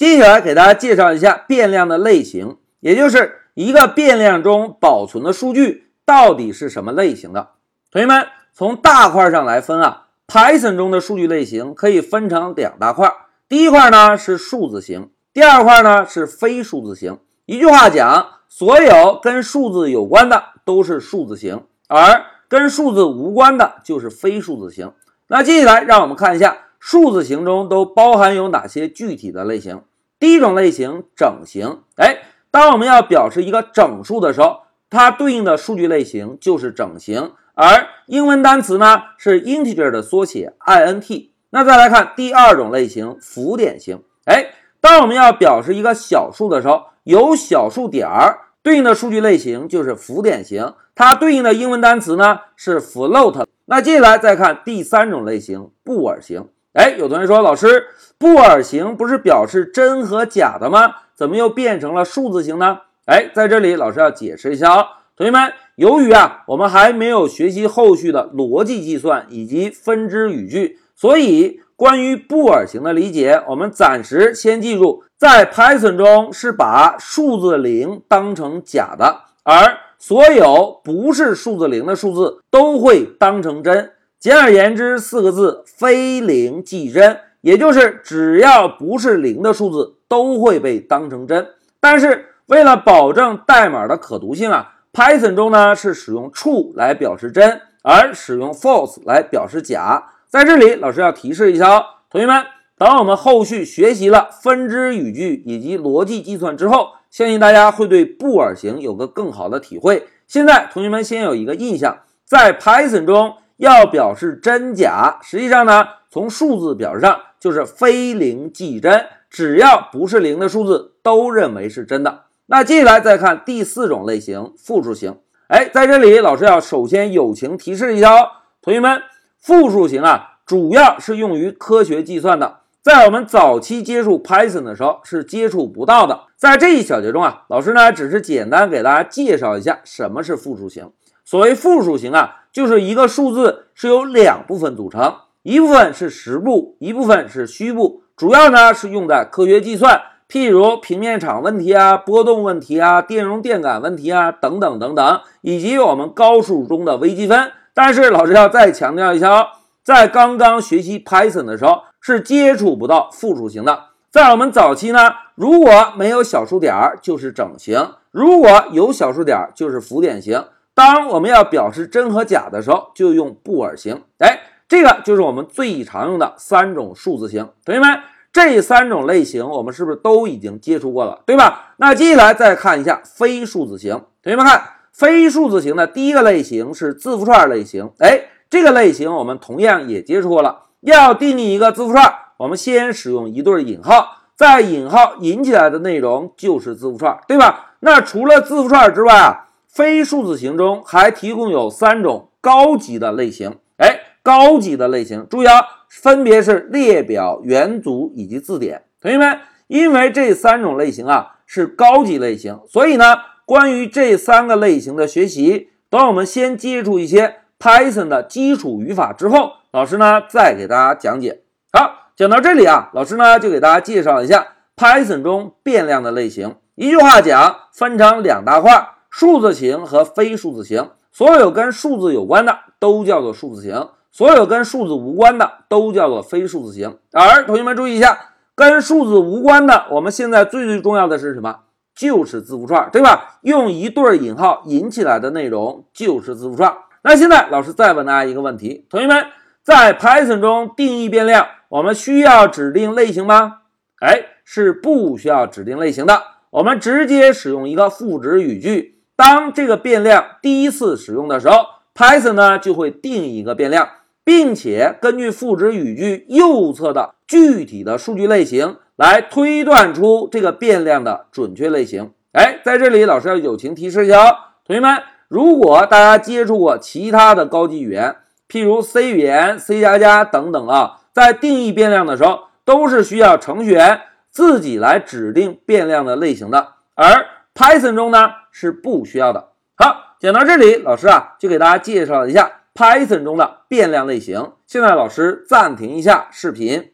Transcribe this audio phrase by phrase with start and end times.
[0.00, 7.50] 接下来给大家介绍一下变量的类型，也就是一个变量中保存的数据到底是什么类型的。
[7.92, 13.12] 同学们，从大块上来分啊，Python 中的数据类型可以分成两大块，
[13.46, 17.18] 第一块呢是数字型，第二块呢是非数字型。
[17.44, 24.94] 一句话讲，所有跟数字有关的都是数字型，而跟数字无关的就是非数字型。
[25.26, 26.56] 那接下来让我们看一下。
[26.82, 29.82] 数字型中都包含有哪些具体的类型？
[30.20, 32.18] 第一种类型整型，哎，
[32.50, 37.32] 当我们要表示一个整数的时候，它对应的数据类型就是整型。
[37.54, 41.30] 而英文单词呢是 integer 的缩写 int。
[41.50, 53.46] 那再来看第二种类型浮点型，哎，当我们要表示一个小数的时候，有小数点儿，对应的数据类型就是浮点型，它对应的英文单词呢是 float。
[53.64, 56.46] 那接下来再看第三种类型布尔型。
[56.72, 60.94] 哎，有同学说，老师，布尔型不是表示真和假的吗？
[61.16, 62.78] 怎么又变成了数字型呢？
[63.06, 83.90] 哎，在这里老师要解释一下哦，同学们，由于啊，我们还没有学习后续的逻辑计算以及分支语句，所以关于布尔型的理解，我们暂时先记住，在 Python 中是把数字零当成假的，而所有不是数字零的数字都会当成真。
[84.20, 91.48] 简而言之，四个字：非零即真，也就是只要不是零的数字都会被当成真。
[91.80, 100.12] 但是为了保证代码的可读性啊，Python 中呢是使用 true 来表示真，而使用 false 来表示假。
[100.28, 102.44] 在这里，老师要提示一下哦，同学们，
[102.76, 110.06] 等我们后续学习了分支语句以及逻辑计算之后，相信大家会对布尔型有个更好的体会。
[110.28, 113.36] 现在，同学们先有一个印象，在 Python 中。
[113.60, 122.22] 要表示真假，实际上呢，从数字表示上就是非零即真，只要不是零的数字都认为是真的。
[122.46, 125.18] 那接下来再看第四种类型复数型。
[125.48, 128.28] 哎，在这里老师要首先友情提示一下哦，
[128.62, 129.02] 同学们，
[129.38, 136.18] 复数型啊，主要是用于科学计算的，在我们早期接触 Python 的时候是接触不到的。
[136.36, 140.90] 在这一小节中啊，老师呢只是简单给大家介绍一下什么是复数型。
[141.26, 148.02] 所谓复数型啊，就是一个数字是由两部分组成，一部分是实部，一部分是虚部。
[148.16, 157.52] 主要呢是用在科学计算，譬如平面场问题啊、波动问题啊、电容电感问题啊等等等等，以及我们高数中的微积分。
[157.72, 159.46] 但是老师要再强调一下哦，
[159.82, 163.84] 在刚刚学习 Python 的时候是接触不到复数型的。
[164.10, 170.44] 在我们早期呢，如果没有小数点儿就是整形，如果有小数点儿就是浮点型。
[170.80, 174.00] 当我们要表示真和假的时候，就用布尔型。
[174.16, 177.50] 哎，这个就是我们最常用的三种数字型。
[177.66, 178.00] 同学们，
[178.32, 181.74] 这三种类型我们是不是都已经接触过了，对吧？
[181.76, 183.92] 那接下来再看一下非数字型。
[184.22, 187.90] 同学们看，非数字型的第一个类型是字符串类型。
[187.98, 190.60] 哎，这个类型我们同样也接触过了。
[190.80, 197.74] 要定义一个字符串，我们先使用一对引号，在引号引起来的内容就是字符串，对吧？
[197.80, 199.48] 那除了字符串之外啊。
[199.72, 208.82] 非数字型中还提供有三种高级的类型，哎，高级的类型，注意啊，分别是列表、元组以及字典。
[209.00, 209.38] 同学们，
[209.68, 221.42] 因为这三种类型啊是高级类型，所以呢，关于这三个类型的学习，等我们先接触一些 Python 的基础语法之后，老师呢再给大家讲解。
[221.72, 226.56] 好，讲到这里啊，老师呢就给大家介绍一下 Python 中变量的类型。
[226.74, 228.88] 一句话讲，分成两大块。
[229.10, 236.96] 数字型和非数字型，所有跟数字有关的都叫做数字型，所有跟数字无关的都叫做非数字型。
[237.12, 238.18] 而同学们注意一下，
[238.54, 241.60] 跟数字无关的，我们现在最最重要的是什么？
[241.92, 243.40] 就是字符串，对吧？
[243.42, 246.74] 用一对引号引起来的内容就是字符串。
[247.02, 249.26] 那现在老师再问大家一个问题，同学们
[249.62, 253.58] 在 Python 中定义变量，我们需要指定类型吗？
[254.00, 258.99] 哎，是不需要指定类型的，我们直接使用一个赋值语句。
[259.20, 263.86] 当这个变量第一次使用的时候，Python 呢就会定义一个变量，
[264.24, 272.12] 并且根据赋值语句右侧的具体的数据类型来推断出这个变量的准确类型。
[272.32, 274.36] 哎，在这里老师要友情提示一下哦，
[274.66, 278.16] 同学们，如果大家接触过其他的高级语言，
[278.48, 284.00] 譬如 C 语言、C 加加等等啊，在定义变量的时候，都是需要程序员
[284.30, 289.50] 自己来指定变量的类型的，而 Python 中呢是不需要的。
[289.76, 294.52] 好，讲到这里，老师啊就给大家介绍一下 Python 中的变量类型。
[294.66, 296.92] 现在老师暂停一下视频。